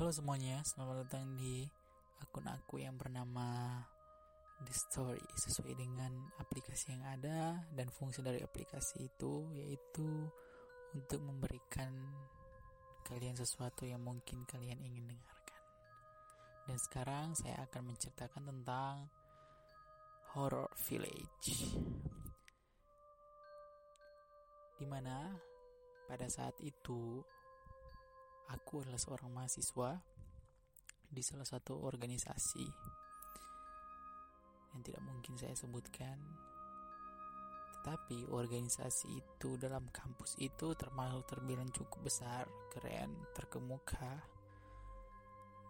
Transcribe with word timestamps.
Halo 0.00 0.16
semuanya, 0.16 0.64
selamat 0.64 1.04
datang 1.04 1.36
di 1.36 1.60
akun 2.24 2.48
aku 2.48 2.80
yang 2.80 2.96
bernama 2.96 3.84
The 4.64 4.72
Story 4.72 5.20
sesuai 5.36 5.76
dengan 5.76 6.08
aplikasi 6.40 6.96
yang 6.96 7.04
ada 7.04 7.60
dan 7.76 7.92
fungsi 7.92 8.24
dari 8.24 8.40
aplikasi 8.40 9.12
itu 9.12 9.44
yaitu 9.52 10.08
untuk 10.96 11.20
memberikan 11.20 11.92
kalian 13.04 13.36
sesuatu 13.36 13.84
yang 13.84 14.00
mungkin 14.00 14.48
kalian 14.48 14.80
ingin 14.80 15.04
dengarkan. 15.04 15.62
Dan 16.64 16.80
sekarang 16.80 17.36
saya 17.36 17.60
akan 17.68 17.92
menceritakan 17.92 18.48
tentang 18.48 19.04
Horror 20.32 20.72
Village. 20.88 21.76
Di 24.80 24.86
mana 24.88 25.28
pada 26.08 26.24
saat 26.24 26.56
itu 26.64 27.20
aku 28.50 28.82
adalah 28.82 28.98
seorang 28.98 29.30
mahasiswa 29.30 30.02
di 31.10 31.22
salah 31.22 31.46
satu 31.46 31.78
organisasi 31.82 32.66
yang 34.70 34.80
tidak 34.86 35.02
mungkin 35.02 35.34
saya 35.34 35.54
sebutkan. 35.54 36.18
Tetapi 37.80 38.28
organisasi 38.28 39.08
itu 39.08 39.56
dalam 39.56 39.88
kampus 39.88 40.36
itu 40.38 40.76
termasuk 40.76 41.26
terbilang 41.26 41.70
cukup 41.72 42.06
besar, 42.06 42.44
keren, 42.70 43.10
terkemuka. 43.32 44.20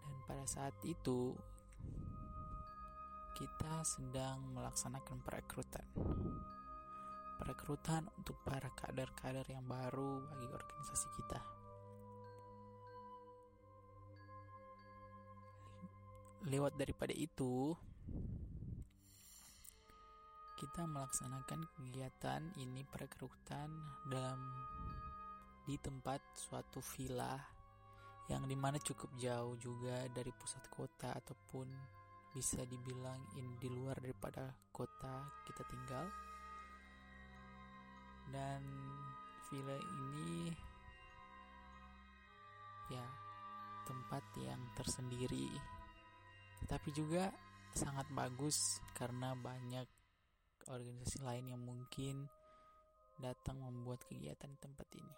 Dan 0.01 0.15
pada 0.27 0.45
saat 0.45 0.75
itu 0.83 1.33
kita 3.31 3.81
sedang 3.87 4.43
melaksanakan 4.53 5.23
perekrutan. 5.23 5.87
Perekrutan 7.41 8.05
untuk 8.19 8.37
para 8.45 8.69
kader-kader 8.75 9.47
yang 9.49 9.65
baru 9.65 10.21
bagi 10.29 10.45
organisasi 10.51 11.07
kita. 11.15 11.60
Lewat 16.41 16.73
daripada 16.73 17.13
itu, 17.13 17.77
kita 20.57 20.89
melaksanakan 20.89 21.69
kegiatan 21.77 22.41
ini 22.57 22.81
perekrutan 22.89 23.69
dalam 24.09 24.41
di 25.69 25.77
tempat 25.77 26.17
suatu 26.33 26.81
villa 26.97 27.37
yang 28.25 28.49
di 28.49 28.57
mana 28.57 28.81
cukup 28.81 29.13
jauh 29.21 29.53
juga 29.61 30.09
dari 30.09 30.33
pusat 30.33 30.65
kota 30.73 31.13
ataupun 31.13 31.69
bisa 32.33 32.65
dibilang 32.65 33.21
ini 33.37 33.53
di 33.61 33.69
luar 33.69 34.01
daripada 34.01 34.49
kota 34.73 35.29
kita 35.45 35.61
tinggal. 35.69 36.05
Dan 38.33 38.61
villa 39.45 39.77
ini 39.77 40.49
ya 42.89 43.05
tempat 43.85 44.23
yang 44.41 44.61
tersendiri 44.73 45.80
tetapi 46.61 46.89
juga 46.93 47.33
sangat 47.73 48.07
bagus 48.11 48.81
karena 48.93 49.33
banyak 49.33 49.87
organisasi 50.67 51.23
lain 51.23 51.55
yang 51.55 51.61
mungkin 51.63 52.29
datang 53.17 53.61
membuat 53.61 54.01
kegiatan 54.05 54.49
di 54.49 54.59
tempat 54.59 54.87
ini. 54.97 55.15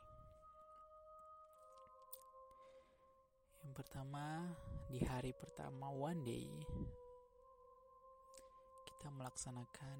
Yang 3.63 3.73
pertama, 3.79 4.43
di 4.91 4.99
hari 5.07 5.31
pertama 5.31 5.87
one 5.87 6.19
day 6.27 6.47
kita 8.83 9.07
melaksanakan 9.07 9.99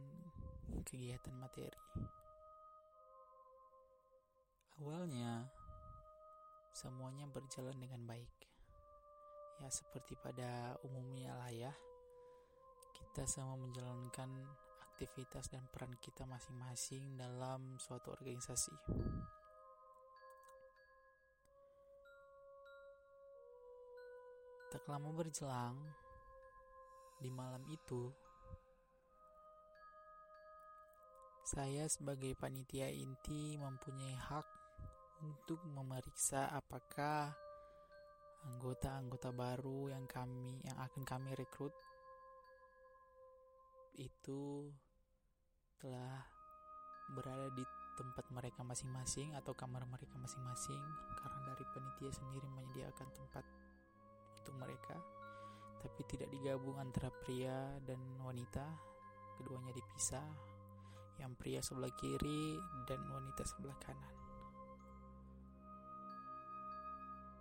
kegiatan 0.84 1.36
materi. 1.40 1.80
Awalnya 4.84 5.48
semuanya 6.76 7.24
berjalan 7.32 7.78
dengan 7.80 8.04
baik. 8.04 8.53
Ya 9.64 9.72
seperti 9.72 10.20
pada 10.20 10.76
umumnya 10.84 11.32
lah 11.40 11.48
ya 11.48 11.72
kita 13.14 13.24
sama 13.24 13.56
menjalankan 13.62 14.28
aktivitas 14.92 15.48
dan 15.48 15.62
peran 15.70 15.94
kita 16.02 16.26
masing-masing 16.26 17.14
dalam 17.14 17.78
suatu 17.78 18.10
organisasi. 18.10 18.74
Tak 24.74 24.82
lama 24.90 25.14
berjelang, 25.14 25.78
di 27.22 27.30
malam 27.30 27.62
itu, 27.70 28.10
saya 31.46 31.86
sebagai 31.86 32.34
panitia 32.34 32.90
inti 32.90 33.62
mempunyai 33.62 34.18
hak 34.18 34.48
untuk 35.22 35.62
memeriksa 35.70 36.50
apakah 36.50 37.43
anggota-anggota 38.44 39.32
baru 39.32 39.92
yang 39.92 40.04
kami 40.04 40.60
yang 40.64 40.78
akan 40.84 41.04
kami 41.08 41.32
rekrut 41.36 41.72
itu 43.96 44.68
telah 45.80 46.24
berada 47.12 47.52
di 47.54 47.64
tempat 47.94 48.26
mereka 48.34 48.66
masing-masing 48.66 49.38
atau 49.38 49.54
kamar 49.54 49.86
mereka 49.86 50.18
masing-masing. 50.18 50.82
Karena 51.20 51.40
dari 51.54 51.66
panitia 51.70 52.10
sendiri 52.10 52.48
menyediakan 52.50 53.10
tempat 53.14 53.46
untuk 54.42 54.56
mereka. 54.58 54.98
Tapi 55.84 56.02
tidak 56.10 56.32
digabung 56.34 56.80
antara 56.80 57.14
pria 57.14 57.78
dan 57.86 58.00
wanita. 58.24 58.66
Keduanya 59.38 59.76
dipisah. 59.76 60.26
Yang 61.22 61.32
pria 61.38 61.60
sebelah 61.62 61.94
kiri 61.94 62.58
dan 62.90 62.98
wanita 63.06 63.46
sebelah 63.46 63.78
kanan 63.78 64.23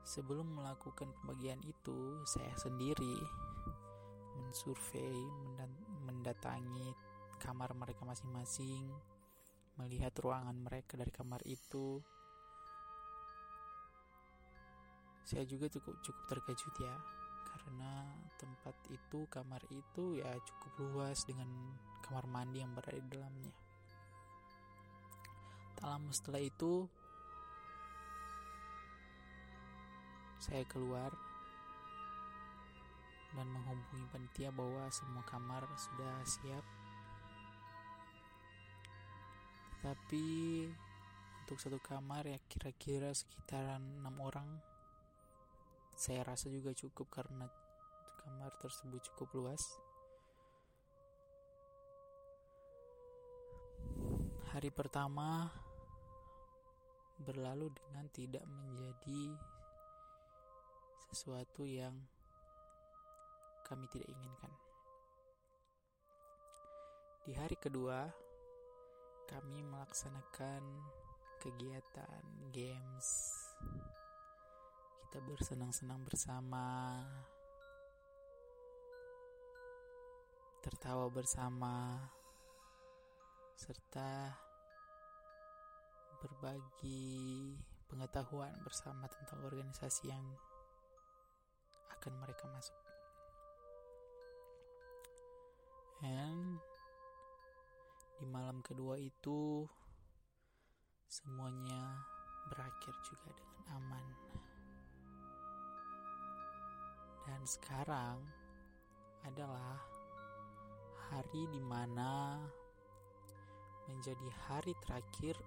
sebelum 0.03 0.59
melakukan 0.59 1.11
pembagian 1.23 1.63
itu 1.63 2.23
saya 2.27 2.53
sendiri 2.59 3.19
mensurvei, 4.39 5.23
mendatangi 6.05 6.93
kamar 7.39 7.75
mereka 7.75 8.07
masing-masing, 8.07 8.87
melihat 9.81 10.13
ruangan 10.21 10.57
mereka 10.57 10.95
dari 11.01 11.13
kamar 11.13 11.41
itu. 11.49 12.01
Saya 15.23 15.49
juga 15.49 15.71
cukup 15.73 15.97
cukup 16.05 16.25
terkejut 16.29 16.75
ya, 16.83 16.95
karena 17.49 18.13
tempat 18.37 18.75
itu, 18.91 19.25
kamar 19.31 19.63
itu 19.71 20.21
ya 20.21 20.31
cukup 20.45 20.73
luas 20.91 21.25
dengan 21.25 21.49
kamar 22.05 22.27
mandi 22.29 22.61
yang 22.61 22.75
berada 22.75 22.99
di 22.99 23.09
dalamnya. 23.09 23.53
Tak 25.79 25.87
lama 25.89 26.11
setelah 26.13 26.43
itu, 26.43 26.87
saya 30.43 30.67
keluar 30.67 31.15
dan 33.31 33.47
menghubungi 33.47 34.11
panitia 34.11 34.51
bahwa 34.51 34.91
semua 34.91 35.23
kamar 35.23 35.63
sudah 35.79 36.19
siap. 36.27 36.67
Tapi 39.79 40.27
untuk 41.47 41.59
satu 41.63 41.79
kamar 41.79 42.27
ya 42.27 42.39
kira-kira 42.51 43.15
sekitaran 43.15 44.03
enam 44.03 44.19
orang. 44.19 44.51
Saya 45.95 46.27
rasa 46.27 46.51
juga 46.51 46.75
cukup 46.75 47.07
karena 47.07 47.47
kamar 48.27 48.51
tersebut 48.59 48.99
cukup 49.15 49.31
luas. 49.39 49.63
Hari 54.51 54.75
pertama 54.75 55.49
berlalu 57.23 57.71
dengan 57.71 58.11
tidak 58.11 58.45
menjadi 58.45 59.39
sesuatu 61.13 61.69
yang 61.69 61.93
kami 63.69 63.85
tidak 63.93 64.09
inginkan. 64.09 64.53
Di 67.29 67.37
hari 67.37 67.55
kedua, 67.61 68.09
kami 69.29 69.61
melaksanakan 69.61 70.65
kegiatan 71.37 72.25
games. 72.49 73.09
Kita 75.05 75.21
bersenang-senang 75.21 76.01
bersama, 76.09 77.05
tertawa 80.65 81.13
bersama, 81.13 82.01
serta 83.53 84.33
berbagi 86.25 87.53
pengetahuan 87.93 88.57
bersama 88.65 89.05
tentang 89.13 89.45
organisasi 89.45 90.09
yang 90.09 90.25
akan 92.03 92.19
mereka 92.19 92.51
masuk. 92.51 92.75
And 96.03 96.59
di 98.19 98.27
malam 98.27 98.59
kedua 98.59 98.99
itu 98.99 99.63
semuanya 101.07 102.03
berakhir 102.51 102.91
juga 103.07 103.31
dengan 103.39 103.65
aman. 103.79 104.07
Dan 107.23 107.47
sekarang 107.47 108.19
adalah 109.23 109.79
hari 111.07 111.47
di 111.55 111.63
mana 111.63 112.43
menjadi 113.87 114.27
hari 114.51 114.75
terakhir 114.83 115.39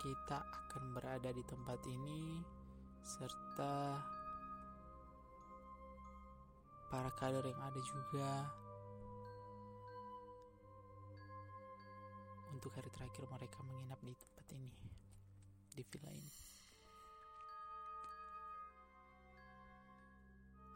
kita 0.00 0.40
akan 0.40 0.96
berada 0.96 1.36
di 1.36 1.44
tempat 1.44 1.84
ini 1.84 2.40
serta 3.04 4.16
para 6.88 7.12
kader 7.20 7.44
yang 7.44 7.60
ada 7.60 7.80
juga. 7.84 8.32
Untuk 12.48 12.72
hari 12.74 12.90
terakhir 12.90 13.28
mereka 13.28 13.60
menginap 13.68 14.00
di 14.02 14.16
tempat 14.16 14.46
ini 14.56 14.72
di 15.76 15.82
villa 15.84 16.10
ini. 16.10 16.32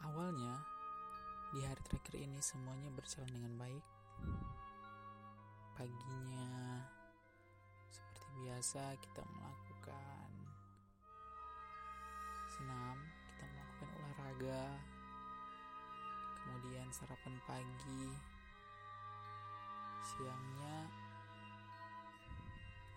Awalnya 0.06 0.54
di 1.56 1.60
hari 1.64 1.82
terakhir 1.88 2.14
ini 2.20 2.38
semuanya 2.38 2.92
berjalan 2.94 3.32
dengan 3.32 3.54
baik. 3.56 3.84
Paginya 5.74 6.48
seperti 7.90 8.28
biasa 8.44 8.82
kita 9.00 9.22
melakukan 9.26 10.28
senam 12.52 12.96
kita 13.32 13.44
melakukan 13.48 13.88
olahraga 13.96 14.91
sarapan 16.92 17.34
pagi 17.48 18.04
siangnya 20.02 20.76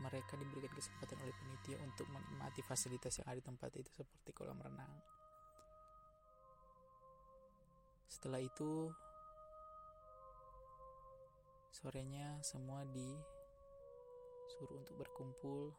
mereka 0.04 0.36
diberikan 0.36 0.76
kesempatan 0.76 1.16
oleh 1.24 1.32
penitia 1.32 1.80
untuk 1.80 2.04
menikmati 2.12 2.60
fasilitas 2.60 3.16
yang 3.24 3.32
ada 3.32 3.40
di 3.40 3.46
tempat 3.48 3.72
itu 3.80 3.88
seperti 3.96 4.36
kolam 4.36 4.60
renang. 4.60 4.92
Setelah 8.12 8.44
itu 8.44 8.92
sorenya 11.72 12.44
semua 12.44 12.84
disuruh 12.92 14.78
untuk 14.84 15.00
berkumpul. 15.00 15.72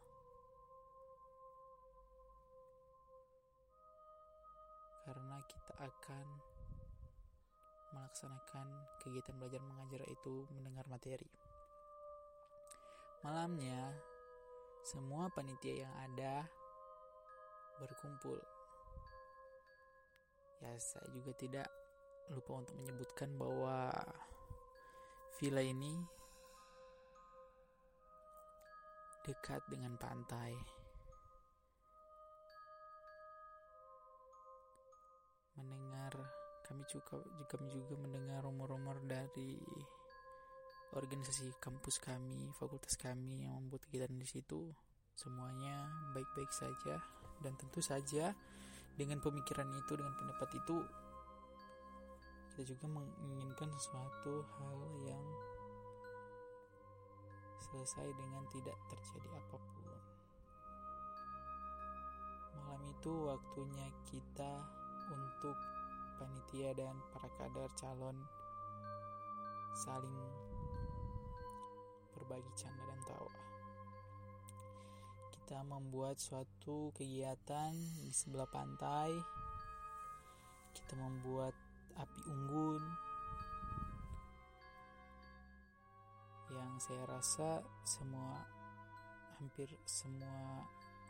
Karena 5.05 5.39
kita 5.47 5.75
akan 5.87 6.56
melaksanakan 7.97 8.67
kegiatan 9.01 9.41
belajar 9.41 9.65
mengajar 9.65 10.05
itu 10.05 10.45
mendengar 10.53 10.85
materi. 10.93 11.33
Malamnya, 13.25 13.97
semua 14.85 15.33
panitia 15.33 15.89
yang 15.89 15.95
ada 16.05 16.45
berkumpul. 17.81 18.37
Ya, 20.61 20.77
saya 20.77 21.09
juga 21.11 21.33
tidak 21.35 21.69
lupa 22.33 22.61
untuk 22.61 22.77
menyebutkan 22.85 23.33
bahwa 23.41 23.93
villa 25.41 25.65
ini 25.65 25.97
dekat 29.27 29.65
dengan 29.67 29.99
pantai. 29.99 30.76
Juga 36.87 37.23
kami 37.51 37.69
juga 37.71 37.95
mendengar 37.99 38.47
rumor-rumor 38.47 39.03
dari 39.05 39.59
organisasi 40.95 41.59
kampus 41.59 41.99
kami, 41.99 42.49
fakultas 42.57 42.95
kami 42.97 43.45
yang 43.45 43.59
membuat 43.67 43.85
kegiatan 43.91 44.17
di 44.17 44.29
situ. 44.29 44.71
Semuanya 45.17 45.89
baik-baik 46.13 46.53
saja 46.53 47.01
dan 47.43 47.53
tentu 47.57 47.81
saja 47.81 48.33
dengan 48.97 49.21
pemikiran 49.21 49.69
itu, 49.77 49.93
dengan 49.97 50.15
pendapat 50.17 50.51
itu 50.57 50.77
kita 52.57 52.73
juga 52.73 52.89
menginginkan 52.89 53.69
sesuatu 53.77 54.41
hal 54.57 54.81
yang 55.05 55.25
selesai 57.61 58.09
dengan 58.17 58.49
tidak 58.49 58.77
terjadi 58.89 59.29
apa 59.37 59.57
pun. 59.61 59.85
Malam 62.57 62.83
itu 62.89 63.13
waktunya 63.29 63.87
kita 64.09 64.53
untuk 65.13 65.76
panitia 66.17 66.73
dan 66.73 66.97
para 67.13 67.29
kader 67.37 67.69
calon 67.77 68.17
saling 69.77 70.17
berbagi 72.17 72.53
canda 72.57 72.81
dan 72.89 73.01
tawa. 73.05 73.35
Kita 75.37 75.63
membuat 75.63 76.17
suatu 76.19 76.91
kegiatan 76.97 77.77
di 78.03 78.11
sebelah 78.11 78.49
pantai. 78.49 79.13
Kita 80.73 80.97
membuat 80.97 81.53
api 81.97 82.21
unggun 82.29 82.83
yang 86.51 86.73
saya 86.81 87.05
rasa 87.11 87.61
semua 87.85 88.43
hampir 89.37 89.69
semua 89.85 90.65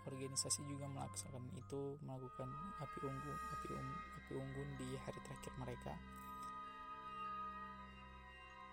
organisasi 0.06 0.62
juga 0.64 0.86
melaksanakan 0.86 1.50
itu 1.58 1.98
melakukan 2.06 2.48
api 2.78 2.98
unggun 3.02 3.38
api, 3.52 3.68
ung, 3.74 3.90
api 4.22 4.32
unggun 4.38 4.68
di 4.78 4.88
hari 5.02 5.18
terakhir 5.26 5.52
mereka 5.58 5.94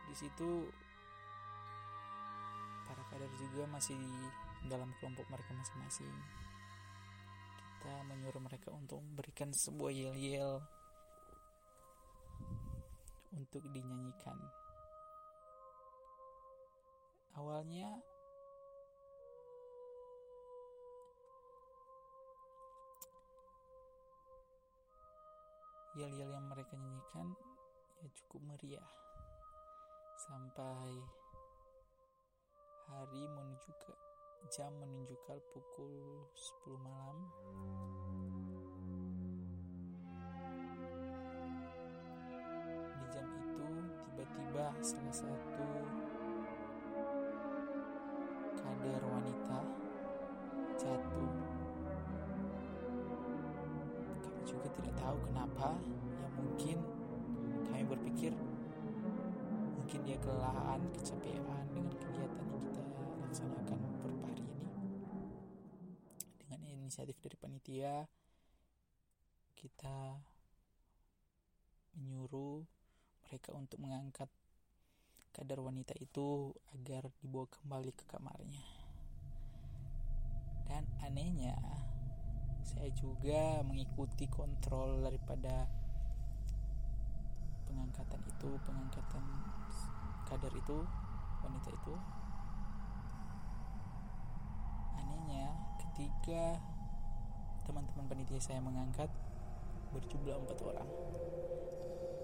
di 0.07 0.15
situ 0.15 0.69
para 2.85 3.01
kader 3.09 3.31
juga 3.41 3.65
masih 3.73 3.97
dalam 4.69 4.93
kelompok 5.01 5.25
mereka 5.33 5.51
masing-masing 5.57 6.13
kita 7.83 7.99
menyuruh 8.07 8.39
mereka 8.39 8.71
untuk 8.71 9.03
memberikan 9.03 9.51
sebuah 9.51 9.91
yel-yel 9.91 10.63
untuk 13.35 13.59
dinyanyikan. 13.75 14.39
Awalnya 17.35 17.91
yel-yel 25.93 26.29
yang 26.33 26.45
mereka 26.49 26.73
nyanyikan 26.77 27.33
ya 28.01 28.09
cukup 28.23 28.41
meriah 28.49 28.89
sampai 30.29 30.91
hari 32.89 33.23
menuju 33.27 33.71
ke 33.77 33.93
jam 34.51 34.73
menunjukkan 34.81 35.39
pukul 35.53 36.27
10 36.35 36.77
malam 36.83 37.17
tiba-tiba 44.23 44.71
salah 44.79 45.15
satu 45.15 45.67
kader 48.55 49.03
wanita 49.03 49.59
jatuh. 50.79 51.42
Juga 54.53 54.69
tidak 54.77 54.95
tahu 55.01 55.17
kenapa. 55.25 55.73
Ya 56.21 56.27
mungkin 56.37 56.77
kami 57.65 57.83
berpikir 57.89 58.31
mungkin 59.73 59.99
dia 60.05 60.17
kelelahan, 60.21 60.81
kecapean 60.93 61.65
dengan 61.73 61.95
kegiatan 61.97 62.45
yang 62.47 62.61
kita 62.61 62.81
laksanakan 63.25 63.77
beberapa 63.97 64.25
hari 64.29 64.45
ini. 64.45 64.69
Dengan 66.39 66.59
inisiatif 66.63 67.17
dari 67.19 67.37
panitia, 67.37 68.05
kita 69.57 70.21
menyuruh 71.97 72.65
mereka 73.27 73.53
untuk 73.53 73.81
mengangkat 73.81 74.29
kadar 75.33 75.57
wanita 75.65 75.97
itu 75.97 76.53
agar 76.77 77.09
dibawa 77.21 77.49
kembali 77.49 77.91
ke 77.93 78.05
kamarnya. 78.05 78.65
Dan 80.69 80.85
anehnya, 81.01 81.57
saya 82.63 82.89
juga 82.95 83.59
mengikuti 83.67 84.25
kontrol 84.31 85.03
daripada 85.03 85.67
pengangkatan 87.67 88.21
itu, 88.23 88.49
pengangkatan 88.63 89.23
kadar 90.25 90.53
itu, 90.55 90.77
wanita 91.43 91.69
itu. 91.69 91.95
Anehnya, 94.99 95.47
ketika 95.83 96.57
teman-teman 97.63 98.05
panitia 98.11 98.39
saya 98.43 98.59
mengangkat 98.59 99.07
berjumlah 99.95 100.35
empat 100.35 100.59
orang 100.65 100.89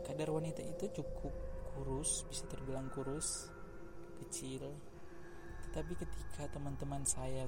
kadar 0.03 0.33
wanita 0.33 0.65
itu 0.65 0.89
cukup 0.99 1.31
kurus 1.71 2.25
bisa 2.27 2.43
terbilang 2.49 2.89
kurus 2.89 3.47
kecil 4.25 4.73
tetapi 5.69 5.93
ketika 5.95 6.49
teman-teman 6.49 7.05
saya 7.05 7.45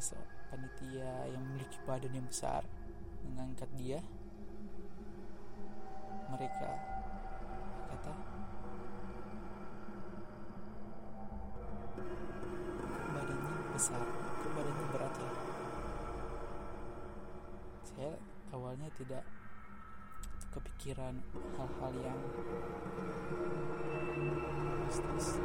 panitia 0.54 1.26
yang 1.34 1.42
memiliki 1.42 1.82
badan 1.84 2.14
yang 2.14 2.28
besar 2.30 2.62
mengangkat 3.26 3.70
dia. 3.78 4.00
Mereka 6.32 6.70
kata 7.92 8.14
badannya 13.12 13.52
besar 13.76 14.04
badannya 14.56 14.86
berat 14.96 15.14
ya? 15.20 15.32
Saya 17.84 18.12
awalnya 18.56 18.88
tidak 18.96 19.28
kepikiran 20.52 21.20
hal-hal 21.56 21.94
yang 22.00 22.20
mistis 24.88 25.40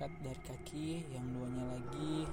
terikat 0.00 0.24
dari 0.24 0.42
kaki, 0.48 0.88
yang 1.12 1.28
duanya 1.28 1.76
lagi 1.76 2.24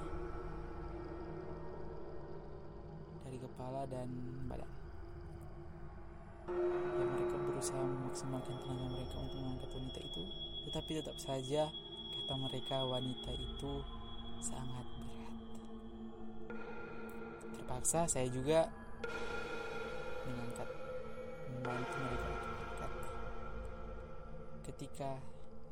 dari 3.28 3.36
kepala 3.36 3.84
dan 3.92 4.08
badan. 4.48 4.72
Ya, 6.96 7.04
mereka 7.04 7.36
berusaha 7.36 7.84
memaksimalkan 7.84 8.56
tenaga 8.64 8.88
mereka 8.88 9.16
untuk 9.20 9.36
mengangkat 9.44 9.70
wanita 9.76 10.00
itu, 10.00 10.22
tetapi 10.64 10.90
tetap 10.96 11.16
saja 11.20 11.68
kata 11.68 12.34
mereka 12.40 12.76
wanita 12.88 13.30
itu 13.36 13.72
sangat 14.40 14.86
berat. 14.88 15.36
Terpaksa 17.52 18.08
saya 18.08 18.32
juga 18.32 18.72
mengangkat 20.24 20.68
membantu 21.52 21.96
mereka 22.00 22.28
mengangkat. 22.32 22.92
Ketika 24.72 25.10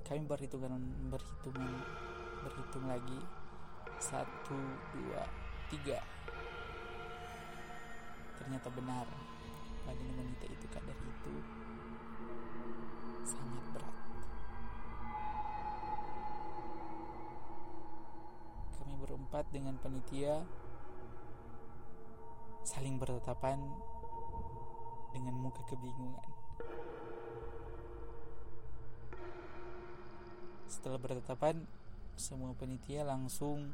kami 0.05 0.29
berhitungan 0.29 0.77
ber, 1.11 1.25
berhitungan 1.47 1.79
berhitung 2.43 2.87
lagi. 2.91 3.21
Satu 4.03 4.59
dua 4.91 5.23
tiga. 5.71 6.03
Ternyata 8.43 8.69
benar. 8.75 9.07
Badan 9.87 10.11
wanita 10.19 10.45
itu 10.51 10.67
kadar 10.67 10.99
itu 10.99 11.35
sangat 13.23 13.65
berat. 13.71 13.97
Kami 18.75 18.95
berempat 18.99 19.47
dengan 19.55 19.79
panitia 19.79 20.43
saling 22.67 22.99
bertatapan 22.99 23.63
dengan 25.15 25.39
muka 25.39 25.63
kebingungan 25.71 26.36
setelah 30.67 30.99
bertatapan 30.99 31.63
semua 32.19 32.51
panitia 32.59 33.07
langsung 33.07 33.71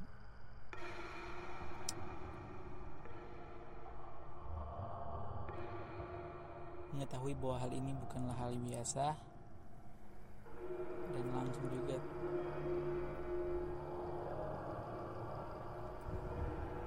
mengetahui 6.93 7.33
bahwa 7.41 7.57
hal 7.65 7.73
ini 7.73 7.93
bukanlah 7.97 8.37
hal 8.37 8.53
biasa 8.53 9.17
dan 11.13 11.27
langsung 11.33 11.67
juga 11.73 11.97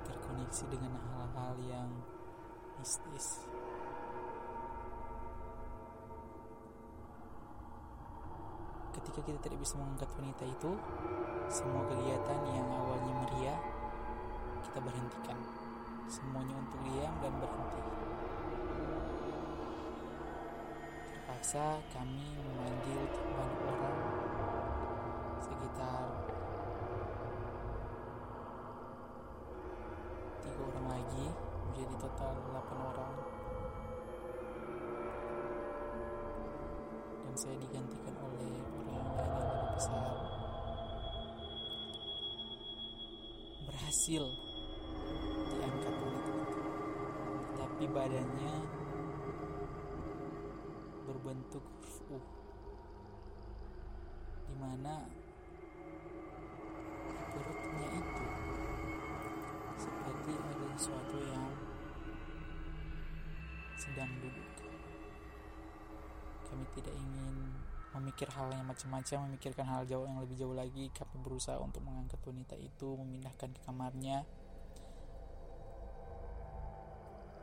terkoneksi 0.05 0.63
dengan 0.69 0.93
hal-hal 0.93 1.53
yang 1.65 1.89
mistis. 2.77 3.43
Ketika 9.15 9.31
kita 9.31 9.47
tidak 9.47 9.59
bisa 9.63 9.79
mengangkat 9.79 10.11
wanita 10.19 10.43
itu, 10.43 10.71
semua 11.47 11.87
kegiatan 11.87 12.39
yang 12.51 12.67
awalnya 12.67 13.13
meriah 13.23 13.59
kita 14.59 14.83
berhentikan. 14.83 15.39
Semuanya 16.11 16.51
untuk 16.59 16.75
diam 16.83 17.15
dan 17.23 17.31
berhenti. 17.39 17.79
Terpaksa 21.15 21.79
kami 21.95 22.27
memanggil 22.43 23.07
banyak 23.39 23.61
orang 23.63 23.99
sekitar 25.47 26.03
tiga 30.43 30.59
orang 30.59 30.87
lagi 30.91 31.25
menjadi 31.71 31.95
total 32.03 32.35
delapan 32.51 32.77
orang 32.83 33.15
dan 37.23 37.33
saya 37.39 37.55
digantikan 37.63 38.15
oleh 38.19 38.75
besar 39.75 40.07
berhasil 43.67 44.23
diangkat 45.51 45.95
wanita 45.99 46.31
itu 46.31 46.63
tapi 47.59 47.83
badannya 47.91 48.55
berbentuk 51.05 51.65
huruf 51.85 52.01
U. 52.09 52.19
Di 54.45 54.55
mana 54.57 55.05
perutnya 57.29 57.87
itu 57.93 58.25
seperti 59.79 60.31
ada 60.33 60.65
sesuatu 60.75 61.17
yang 61.19 61.51
sedang 63.77 64.11
duduk. 64.23 64.49
Kami 66.47 66.65
tidak 66.79 66.95
ingin 66.95 67.35
memikir 67.95 68.27
hal 68.35 68.51
yang 68.51 68.67
macam-macam 68.67 69.31
memikirkan 69.31 69.63
hal 69.63 69.87
jauh 69.87 70.03
yang 70.03 70.19
lebih 70.19 70.35
jauh 70.35 70.51
lagi 70.51 70.91
kami 70.91 71.15
berusaha 71.23 71.55
untuk 71.63 71.79
mengangkat 71.87 72.19
wanita 72.27 72.59
itu 72.59 72.99
memindahkan 72.99 73.55
ke 73.55 73.61
kamarnya. 73.63 74.27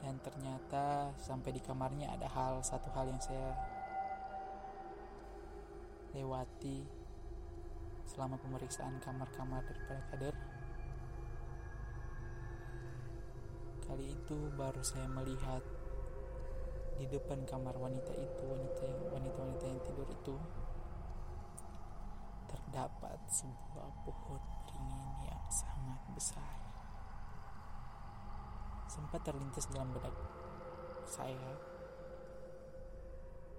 Dan 0.04 0.18
ternyata 0.21 1.14
sampai 1.16 1.56
di 1.56 1.62
kamarnya 1.62 2.12
ada 2.12 2.28
hal 2.28 2.61
satu 2.61 2.92
hal 2.92 3.09
yang 3.09 3.23
saya 3.23 3.54
lewati 6.12 6.85
selama 8.04 8.37
pemeriksaan 8.37 9.00
kamar-kamar 9.00 9.64
daripada 9.64 10.02
kader. 10.12 10.37
Kali 13.88 14.04
itu 14.12 14.38
baru 14.52 14.82
saya 14.85 15.09
melihat 15.09 15.64
di 16.97 17.07
depan 17.09 17.45
kamar 17.49 17.75
wanita 17.77 18.13
itu 18.15 18.43
wanita 18.45 18.83
yang 18.85 19.01
wanita-wanita 19.11 19.65
yang 19.65 19.81
tidur 19.85 20.09
itu 20.09 20.37
terdapat 22.49 23.19
sebuah 23.29 23.89
pohon 24.05 24.43
beringin 24.83 25.29
yang 25.29 25.45
sangat 25.49 26.01
besar. 26.13 26.57
Sempat 28.89 29.25
terlintas 29.25 29.69
dalam 29.73 29.89
benak 29.93 30.13
saya. 31.09 31.57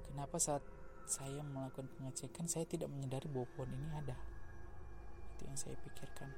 Kenapa 0.06 0.38
saat 0.38 0.62
saya 1.10 1.42
melakukan 1.42 1.90
pengecekan 1.98 2.46
saya 2.46 2.70
tidak 2.70 2.90
menyadari 2.90 3.25
bahwa 3.30 3.50
pohon 3.58 3.74
ini 3.74 3.90
ada? 3.98 4.18
Itu 5.34 5.50
yang 5.50 5.58
saya 5.58 5.74
pikirkan. 5.82 6.30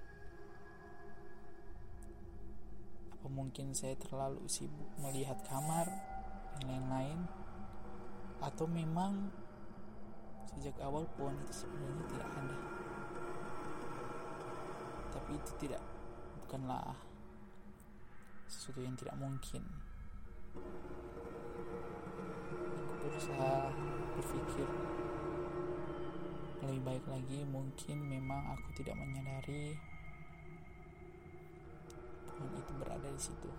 Apa 3.20 3.28
mungkin 3.28 3.76
saya 3.76 4.00
terlalu 4.00 4.48
sibuk 4.48 4.88
melihat 5.04 5.44
kamar 5.44 6.15
dan 6.56 6.64
lain-lain. 6.72 7.20
Atau 8.40 8.68
memang 8.70 9.32
sejak 10.48 10.80
awal 10.80 11.04
pohon 11.20 11.36
itu 11.44 11.66
sebenarnya 11.66 12.06
tidak 12.12 12.30
ada. 12.32 12.58
Tapi 15.16 15.32
itu 15.36 15.52
tidak 15.60 15.84
bukanlah 16.46 16.96
sesuatu 18.48 18.80
yang 18.80 18.96
tidak 18.96 19.16
mungkin. 19.20 19.64
Aku 22.96 23.06
berusaha 23.12 23.70
berpikir 24.16 24.68
lebih 26.66 26.82
baik 26.82 27.06
lagi 27.06 27.40
mungkin 27.46 27.98
memang 28.10 28.58
aku 28.58 28.74
tidak 28.82 28.98
menyadari 28.98 29.78
pohon 32.26 32.52
itu 32.58 32.72
berada 32.82 33.06
di 33.06 33.22
situ 33.22 33.50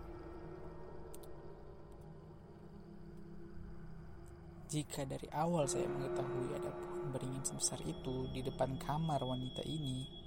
jika 4.67 5.07
dari 5.07 5.31
awal 5.31 5.71
saya 5.71 5.87
mengetahui 5.87 6.51
ada 6.59 6.75
pohon 6.75 7.15
beringin 7.15 7.43
sebesar 7.47 7.79
itu 7.87 8.27
di 8.35 8.43
depan 8.43 8.75
kamar 8.83 9.23
wanita 9.23 9.63
ini 9.63 10.27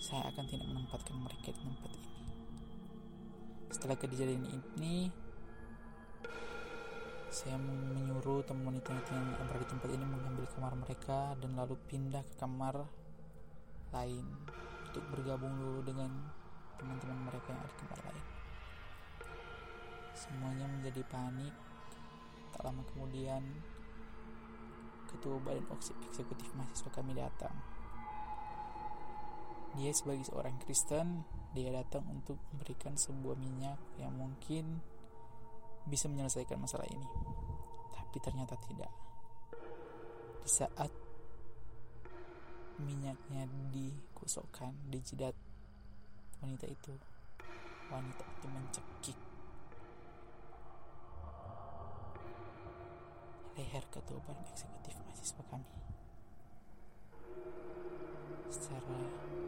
saya 0.00 0.32
akan 0.32 0.44
tidak 0.48 0.66
menempatkan 0.66 1.14
mereka 1.20 1.52
di 1.52 1.60
tempat 1.62 1.92
ini. 1.94 2.10
Setelah 3.70 3.96
kejadian 4.00 4.44
ini 4.48 5.12
saya 7.32 7.56
menyuruh 7.60 8.44
teman 8.44 8.76
wanita 8.76 8.92
yang 8.92 9.36
berada 9.48 9.64
di 9.64 9.68
tempat 9.68 9.88
ini 9.92 10.04
mengambil 10.04 10.44
kamar 10.52 10.72
mereka 10.76 11.32
dan 11.40 11.50
lalu 11.56 11.76
pindah 11.88 12.24
ke 12.24 12.34
kamar 12.40 12.88
lain 13.92 14.26
untuk 14.88 15.04
bergabung 15.12 15.52
dulu 15.60 15.80
dengan 15.84 16.08
teman-teman 16.80 17.28
mereka 17.28 17.52
yang 17.52 17.60
ada 17.60 17.72
di 17.72 17.78
kamar 17.84 18.00
lain. 18.08 18.24
Semuanya 20.12 20.66
menjadi 20.68 21.02
panik 21.08 21.71
tak 22.52 22.62
lama 22.62 22.84
kemudian 22.92 23.42
ketua 25.08 25.40
badan 25.40 25.64
eksekutif 26.08 26.52
mahasiswa 26.56 26.90
kami 26.92 27.16
datang 27.16 27.52
dia 29.72 29.88
sebagai 29.96 30.28
seorang 30.28 30.56
Kristen 30.60 31.24
dia 31.56 31.72
datang 31.72 32.04
untuk 32.08 32.36
memberikan 32.52 32.96
sebuah 32.96 33.36
minyak 33.36 33.80
yang 33.96 34.12
mungkin 34.12 34.80
bisa 35.88 36.08
menyelesaikan 36.08 36.60
masalah 36.60 36.88
ini. 36.88 37.08
Tapi 37.92 38.16
ternyata 38.20 38.56
tidak. 38.68 38.92
Di 40.42 40.50
saat 40.50 40.92
minyaknya 42.80 43.48
dikosokkan 43.72 44.74
di 44.88 44.98
jidat 45.00 45.36
wanita 46.40 46.66
itu, 46.66 46.92
wanita 47.88 48.24
itu 48.26 48.46
mencekik 48.48 49.18
leher 53.72 53.88
ketua 53.88 54.20
badan 54.28 54.44
eksekutif 54.52 54.92
mahasiswa 55.00 55.40
kami. 55.48 55.64
Secara 58.52 59.00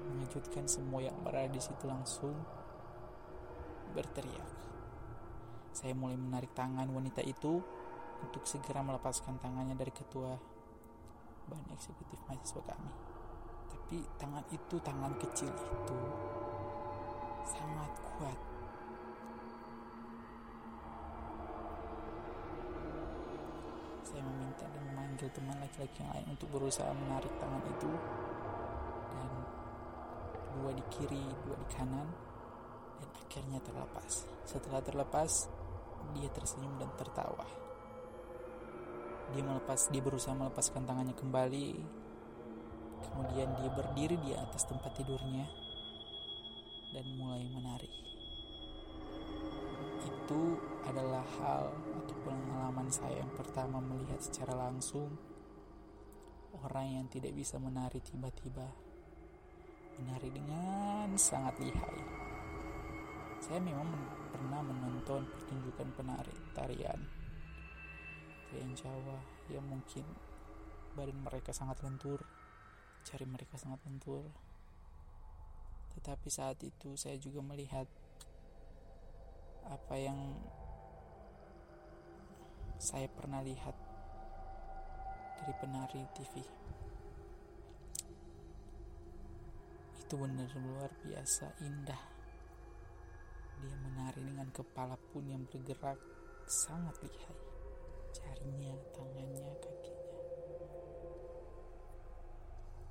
mengejutkan 0.09 0.65
semua 0.65 1.05
yang 1.05 1.13
berada 1.21 1.53
di 1.53 1.61
situ 1.61 1.85
langsung 1.85 2.33
berteriak. 3.93 4.49
Saya 5.77 5.93
mulai 5.93 6.17
menarik 6.17 6.57
tangan 6.57 6.89
wanita 6.89 7.21
itu 7.21 7.61
untuk 8.25 8.49
segera 8.49 8.81
melepaskan 8.81 9.37
tangannya 9.45 9.77
dari 9.77 9.93
ketua 9.93 10.41
bahan 11.45 11.69
eksekutif 11.77 12.17
mahasiswa 12.25 12.65
kami. 12.65 12.93
Tapi 13.77 14.09
tangan 14.17 14.45
itu, 14.49 14.81
tangan 14.81 15.13
kecil 15.21 15.53
itu 15.53 15.99
sangat 17.45 17.93
kuat. 18.17 18.54
Meminta 24.55 24.71
dan 24.71 24.83
memanggil 24.87 25.29
teman 25.35 25.59
laki-laki 25.59 25.99
yang 26.03 26.11
lain 26.15 26.27
untuk 26.31 26.49
berusaha 26.55 26.91
menarik 26.95 27.33
tangan 27.43 27.63
itu 27.67 27.91
dan 29.11 29.31
dua 30.55 30.71
di 30.71 30.85
kiri, 30.95 31.27
dua 31.43 31.57
di 31.59 31.67
kanan 31.75 32.09
dan 33.03 33.11
akhirnya 33.19 33.59
terlepas. 33.67 34.13
Setelah 34.47 34.81
terlepas, 34.85 35.51
dia 36.15 36.29
tersenyum 36.31 36.79
dan 36.79 36.91
tertawa. 36.95 37.47
Dia 39.35 39.43
melepas, 39.43 39.91
dia 39.91 40.03
berusaha 40.05 40.37
melepaskan 40.37 40.87
tangannya 40.87 41.17
kembali. 41.19 41.69
Kemudian 43.05 43.49
dia 43.59 43.71
berdiri 43.75 44.17
di 44.23 44.33
atas 44.33 44.65
tempat 44.71 44.95
tidurnya 44.95 45.45
dan 46.95 47.05
mulai 47.19 47.43
menari. 47.51 47.91
Itu 50.05 50.57
adalah 50.89 51.25
hal 51.41 51.69
atau 51.75 52.17
pengalaman 52.23 52.64
saya 52.91 53.21
yang 53.23 53.33
pertama 53.37 53.79
melihat 53.79 54.21
secara 54.21 54.57
langsung 54.57 55.15
orang 56.65 57.01
yang 57.01 57.07
tidak 57.13 57.37
bisa 57.37 57.61
menari 57.61 58.01
tiba-tiba 58.01 58.67
menari 60.01 60.29
dengan 60.33 61.13
sangat 61.15 61.55
lihai. 61.63 62.01
Saya 63.39 63.61
memang 63.61 63.87
men 63.87 64.05
pernah 64.35 64.61
menonton 64.67 65.23
pertunjukan 65.31 65.89
penari 65.95 66.35
tarian 66.57 66.99
tarian 68.55 68.71
Jawa 68.79 69.19
yang 69.51 69.67
mungkin 69.67 70.07
badan 70.95 71.27
mereka 71.27 71.51
sangat 71.51 71.83
lentur, 71.83 72.23
jari 73.03 73.27
mereka 73.27 73.59
sangat 73.59 73.83
lentur. 73.83 74.31
Tetapi 75.99 76.29
saat 76.31 76.63
itu 76.63 76.95
saya 76.95 77.19
juga 77.19 77.43
melihat 77.43 77.91
apa 79.67 79.95
yang 79.99 80.39
saya 82.79 83.07
pernah 83.07 83.41
lihat 83.41 83.77
dari 85.41 85.53
penari 85.61 86.03
TV. 86.15 86.35
Itu 90.05 90.15
benar 90.21 90.51
luar 90.59 90.91
biasa 91.05 91.59
indah. 91.65 92.03
Dia 93.63 93.77
menari 93.81 94.21
dengan 94.21 94.49
kepala 94.53 94.99
pun 94.99 95.25
yang 95.25 95.47
bergerak 95.49 95.97
sangat 96.45 96.97
lihai. 97.01 97.39
Jarinya, 98.15 98.75
tangannya, 98.95 99.51
kakinya. 99.59 100.21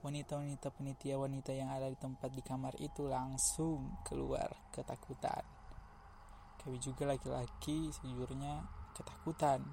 Wanita-wanita 0.03 0.67
penitia 0.75 1.15
wanita 1.15 1.55
yang 1.55 1.71
ada 1.71 1.87
di 1.87 1.95
tempat 1.95 2.27
di 2.33 2.43
kamar 2.43 2.75
itu 2.81 3.07
langsung 3.07 4.03
keluar 4.03 4.51
ketakutan. 4.75 5.45
Kami 6.59 6.75
juga 6.79 7.07
laki-laki 7.07 7.91
sejujurnya 7.91 8.82
ketakutan. 8.93 9.65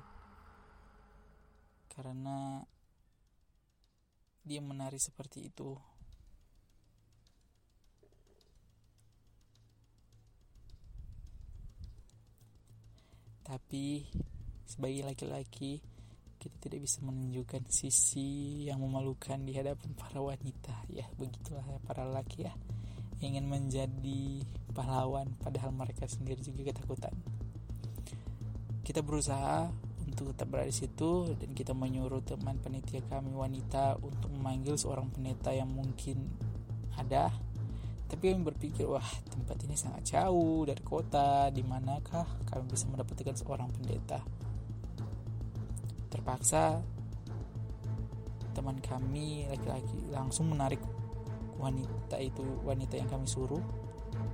Karena 1.93 2.65
dia 4.41 4.61
menari 4.65 4.97
seperti 4.97 5.53
itu. 5.53 5.77
Tapi 13.45 14.07
sebagai 14.65 15.03
laki-laki 15.05 15.83
kita 16.41 16.57
tidak 16.57 16.89
bisa 16.89 17.05
menunjukkan 17.05 17.69
sisi 17.69 18.65
yang 18.65 18.81
memalukan 18.81 19.37
di 19.45 19.53
hadapan 19.53 19.93
para 19.93 20.23
wanita. 20.23 20.89
Ya 20.89 21.05
begitulah 21.19 21.67
ya 21.67 21.79
para 21.85 22.09
laki 22.09 22.49
ya. 22.49 22.55
Ingin 23.21 23.51
menjadi 23.51 24.41
pahlawan 24.73 25.37
padahal 25.37 25.77
mereka 25.77 26.09
sendiri 26.09 26.41
juga 26.41 26.73
ketakutan 26.73 27.13
kita 28.91 29.07
berusaha 29.07 29.71
untuk 30.03 30.35
tetap 30.35 30.51
berada 30.51 30.67
di 30.67 30.75
situ 30.75 31.31
dan 31.39 31.55
kita 31.55 31.71
menyuruh 31.71 32.27
teman 32.27 32.59
penitia 32.59 32.99
kami 33.07 33.31
wanita 33.31 33.95
untuk 34.03 34.27
memanggil 34.35 34.75
seorang 34.75 35.07
pendeta 35.15 35.55
yang 35.55 35.71
mungkin 35.71 36.27
ada. 36.99 37.31
Tapi 38.11 38.35
kami 38.35 38.43
berpikir 38.43 38.91
wah 38.91 39.07
tempat 39.31 39.63
ini 39.63 39.79
sangat 39.79 40.11
jauh 40.11 40.67
dari 40.67 40.83
kota 40.83 41.55
di 41.55 41.63
manakah 41.63 42.27
kami 42.51 42.67
bisa 42.67 42.91
mendapatkan 42.91 43.39
seorang 43.39 43.71
pendeta? 43.71 44.19
Terpaksa 46.11 46.83
teman 48.59 48.83
kami 48.83 49.47
laki-laki 49.47 50.11
langsung 50.11 50.51
menarik 50.51 50.83
wanita 51.63 52.19
itu 52.19 52.43
wanita 52.67 52.99
yang 52.99 53.07
kami 53.07 53.31
suruh. 53.31 53.63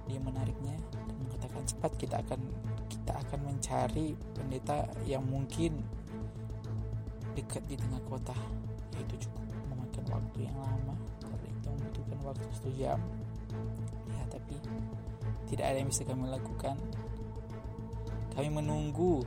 Dia 0.09 0.16
menariknya 0.16 0.81
dan 0.97 1.16
mengatakan 1.29 1.61
cepat 1.69 1.92
kita 2.01 2.25
akan 2.25 2.40
kita 2.87 3.12
akan 3.27 3.40
mencari 3.53 4.14
pendeta 4.35 4.87
yang 5.05 5.22
mungkin 5.27 5.83
dekat 7.35 7.62
di 7.68 7.77
tengah 7.79 8.03
kota. 8.07 8.37
Yaitu 8.96 9.29
cukup 9.29 9.44
memakan 9.68 10.05
waktu 10.09 10.38
yang 10.49 10.57
lama 10.57 10.94
karena 11.20 11.49
itu 11.53 11.68
membutuhkan 11.68 12.18
waktu 12.25 12.46
satu 12.57 12.70
jam. 12.79 12.99
Ya 14.11 14.22
tapi 14.33 14.57
tidak 15.51 15.64
ada 15.70 15.77
yang 15.83 15.90
bisa 15.92 16.03
kami 16.07 16.27
lakukan. 16.31 16.77
Kami 18.33 18.49
menunggu 18.53 19.25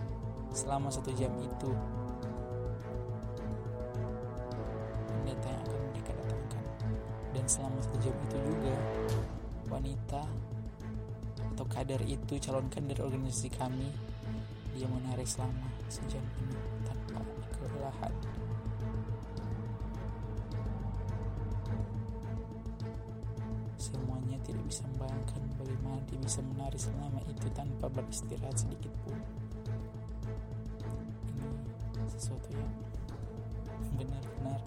selama 0.54 0.90
satu 0.90 1.14
jam 1.14 1.32
itu. 1.42 1.72
Selama 7.50 7.82
satu 7.82 7.98
jam 8.06 8.14
itu 8.30 8.38
juga 8.46 8.78
wanita 9.74 10.22
kader 11.70 12.02
itu 12.10 12.42
calonkan 12.42 12.90
dari 12.90 13.02
organisasi 13.02 13.50
kami 13.54 13.90
dia 14.74 14.88
menarik 14.90 15.28
selama 15.28 15.68
sejam 15.92 16.24
ini 16.40 16.56
tanpa 16.88 17.20
kelelahan. 17.52 18.14
Semuanya 23.76 24.38
tidak 24.48 24.64
bisa 24.72 24.88
membayangkan 24.94 25.42
bagaimana 25.60 26.00
dia 26.08 26.20
bisa 26.24 26.40
menari 26.46 26.80
selama 26.80 27.20
itu 27.28 27.48
tanpa 27.52 27.86
beristirahat 27.92 28.56
sedikit 28.56 28.94
pun. 29.04 29.18
Ini 32.00 32.08
sesuatu 32.16 32.50
yang 32.56 32.72
benar-benar 34.00 34.60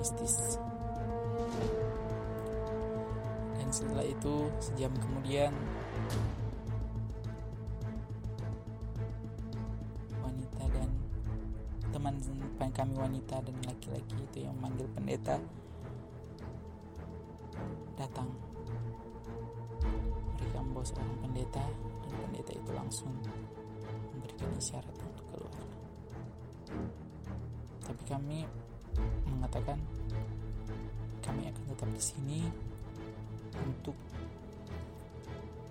mistis 0.00 0.58
dan 3.66 3.74
setelah 3.74 4.06
itu 4.06 4.46
sejam 4.62 4.94
kemudian 4.94 5.50
wanita 10.22 10.62
dan 10.70 10.88
teman 11.90 12.14
kami 12.70 12.94
wanita 12.94 13.42
dan 13.42 13.56
laki-laki 13.66 14.22
itu 14.22 14.46
yang 14.46 14.54
memanggil 14.62 14.86
pendeta 14.94 15.42
datang. 17.98 18.30
Mereka 20.38 20.62
membawa 20.62 20.86
seorang 20.86 21.18
pendeta 21.26 21.66
dan 22.06 22.12
pendeta 22.22 22.52
itu 22.54 22.70
langsung 22.70 23.10
memberikan 24.14 24.46
isyarat 24.62 24.94
untuk 24.94 25.26
keluar. 25.26 25.58
Tapi 27.82 28.02
kami 28.06 28.46
mengatakan 29.26 29.82
kami 31.18 31.50
akan 31.50 31.64
tetap 31.74 31.90
di 31.90 32.02
sini 32.14 32.40
untuk 33.64 33.96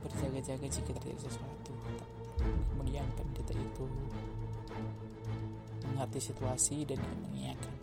berjaga-jaga 0.06 0.66
jika 0.70 0.92
terjadi 0.98 1.30
sesuatu. 1.30 1.74
Kemudian 2.74 3.06
pendeta 3.18 3.54
itu 3.58 3.86
mengerti 5.90 6.20
situasi 6.32 6.86
dan 6.86 7.00
mengiyakan. 7.02 7.74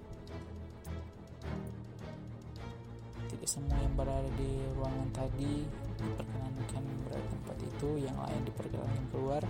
Tidak 3.26 3.48
semua 3.48 3.80
yang 3.80 3.94
berada 3.98 4.28
di 4.38 4.50
ruangan 4.78 5.08
tadi 5.10 5.66
diperkenankan 5.98 6.84
berada 7.08 7.22
di 7.24 7.30
tempat 7.32 7.56
itu, 7.64 7.88
yang 8.04 8.16
lain 8.20 8.40
diperkenankan 8.46 9.04
keluar. 9.10 9.42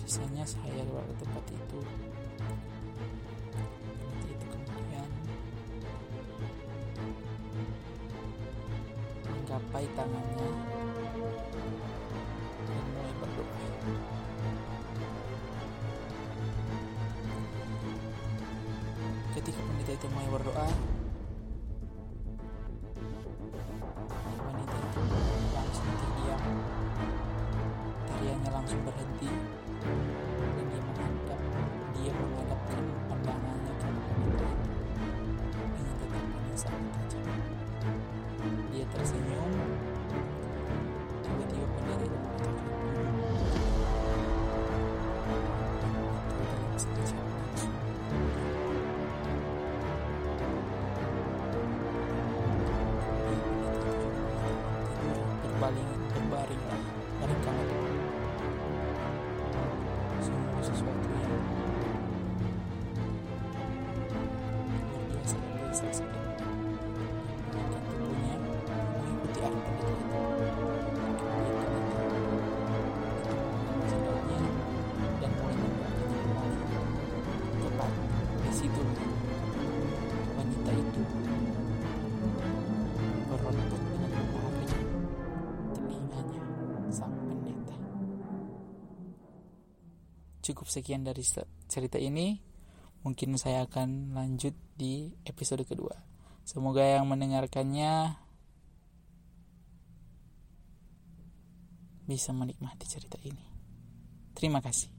Sisanya 0.00 0.46
saya 0.46 0.80
keluar 0.86 1.04
tempat 1.18 1.44
itu 1.50 1.80
merapai 9.76 9.92
tangannya 9.92 10.48
dan 12.64 12.84
mulai 12.96 13.12
berdoa. 13.20 13.60
Ketika 19.36 19.60
pendeta 19.60 19.92
itu 19.92 20.06
mulai 20.16 20.28
berdoa, 20.32 20.68
wanita 24.48 24.76
itu 24.80 25.00
langsung 25.52 25.88
terdiam. 26.00 26.42
Tariannya 28.08 28.50
langsung 28.56 28.80
berhenti 28.80 29.28
dia. 32.00 32.12
Dia 38.72 38.84
tersenyum. 38.92 39.25
cukup 90.46 90.70
sekian 90.70 91.02
dari 91.02 91.26
cerita 91.66 91.98
ini. 91.98 92.38
Mungkin 93.02 93.38
saya 93.38 93.66
akan 93.66 94.14
lanjut 94.14 94.54
di 94.78 95.14
episode 95.26 95.66
kedua. 95.66 95.94
Semoga 96.46 96.82
yang 96.82 97.10
mendengarkannya 97.10 98.14
bisa 102.06 102.30
menikmati 102.30 102.86
cerita 102.86 103.18
ini. 103.26 103.42
Terima 104.34 104.62
kasih. 104.62 104.95